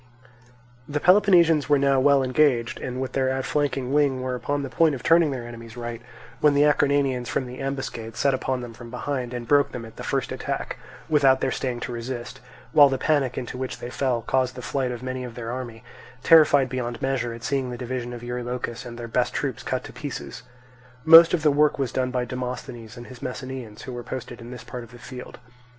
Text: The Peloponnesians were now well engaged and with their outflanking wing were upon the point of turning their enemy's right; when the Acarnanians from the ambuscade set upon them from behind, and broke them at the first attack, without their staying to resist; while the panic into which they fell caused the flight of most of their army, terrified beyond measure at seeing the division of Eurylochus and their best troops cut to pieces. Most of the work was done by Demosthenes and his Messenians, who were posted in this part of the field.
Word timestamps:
The 0.89 0.99
Peloponnesians 0.99 1.69
were 1.69 1.77
now 1.77 1.99
well 1.99 2.23
engaged 2.23 2.79
and 2.79 2.99
with 2.99 3.11
their 3.11 3.29
outflanking 3.29 3.93
wing 3.93 4.19
were 4.23 4.33
upon 4.33 4.63
the 4.63 4.69
point 4.71 4.95
of 4.95 5.03
turning 5.03 5.29
their 5.29 5.47
enemy's 5.47 5.77
right; 5.77 6.01
when 6.39 6.55
the 6.55 6.63
Acarnanians 6.63 7.27
from 7.29 7.45
the 7.45 7.59
ambuscade 7.59 8.15
set 8.15 8.33
upon 8.33 8.61
them 8.61 8.73
from 8.73 8.89
behind, 8.89 9.31
and 9.31 9.47
broke 9.47 9.71
them 9.73 9.85
at 9.85 9.97
the 9.97 10.03
first 10.03 10.31
attack, 10.31 10.79
without 11.07 11.39
their 11.39 11.51
staying 11.51 11.81
to 11.81 11.91
resist; 11.91 12.39
while 12.71 12.89
the 12.89 12.97
panic 12.97 13.37
into 13.37 13.59
which 13.59 13.77
they 13.77 13.91
fell 13.91 14.23
caused 14.23 14.55
the 14.55 14.63
flight 14.63 14.91
of 14.91 15.03
most 15.03 15.23
of 15.23 15.35
their 15.35 15.51
army, 15.51 15.83
terrified 16.23 16.67
beyond 16.67 16.99
measure 16.99 17.31
at 17.31 17.43
seeing 17.43 17.69
the 17.69 17.77
division 17.77 18.11
of 18.11 18.23
Eurylochus 18.23 18.87
and 18.87 18.97
their 18.97 19.07
best 19.07 19.35
troops 19.35 19.61
cut 19.61 19.83
to 19.83 19.93
pieces. 19.93 20.41
Most 21.05 21.31
of 21.31 21.43
the 21.43 21.51
work 21.51 21.77
was 21.77 21.91
done 21.91 22.09
by 22.09 22.25
Demosthenes 22.25 22.97
and 22.97 23.05
his 23.05 23.21
Messenians, 23.21 23.83
who 23.83 23.93
were 23.93 24.01
posted 24.01 24.41
in 24.41 24.49
this 24.49 24.63
part 24.63 24.83
of 24.83 24.89
the 24.91 24.97
field. 24.97 25.37